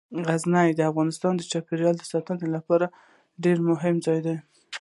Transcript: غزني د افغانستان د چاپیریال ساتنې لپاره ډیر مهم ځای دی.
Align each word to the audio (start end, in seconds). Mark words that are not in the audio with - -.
غزني 0.27 0.69
د 0.75 0.81
افغانستان 0.91 1.33
د 1.37 1.41
چاپیریال 1.51 1.95
ساتنې 2.11 2.47
لپاره 2.55 2.85
ډیر 3.43 3.57
مهم 3.69 3.95
ځای 4.05 4.19
دی. 4.25 4.35